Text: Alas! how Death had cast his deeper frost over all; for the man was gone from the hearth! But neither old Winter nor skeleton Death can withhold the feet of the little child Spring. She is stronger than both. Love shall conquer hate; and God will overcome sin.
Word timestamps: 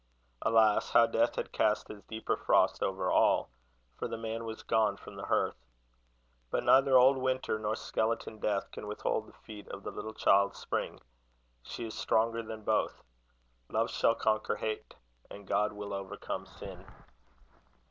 Alas! 0.41 0.89
how 0.93 1.05
Death 1.05 1.35
had 1.35 1.51
cast 1.51 1.87
his 1.87 2.01
deeper 2.05 2.35
frost 2.35 2.81
over 2.81 3.11
all; 3.11 3.51
for 3.99 4.07
the 4.07 4.17
man 4.17 4.45
was 4.45 4.63
gone 4.63 4.97
from 4.97 5.15
the 5.15 5.27
hearth! 5.27 5.63
But 6.49 6.63
neither 6.63 6.97
old 6.97 7.17
Winter 7.17 7.59
nor 7.59 7.75
skeleton 7.75 8.39
Death 8.39 8.71
can 8.71 8.87
withhold 8.87 9.27
the 9.27 9.33
feet 9.33 9.67
of 9.67 9.83
the 9.83 9.91
little 9.91 10.15
child 10.15 10.55
Spring. 10.55 10.99
She 11.61 11.85
is 11.85 11.93
stronger 11.93 12.41
than 12.41 12.63
both. 12.63 13.03
Love 13.69 13.91
shall 13.91 14.15
conquer 14.15 14.55
hate; 14.55 14.95
and 15.29 15.45
God 15.47 15.71
will 15.71 15.93
overcome 15.93 16.47
sin. 16.47 16.83